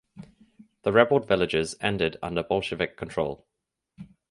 The 0.81 0.91
rebelled 0.91 1.27
villages 1.27 1.75
ended 1.79 2.17
under 2.23 2.41
Bolshevik 2.41 2.97
control. 2.97 3.45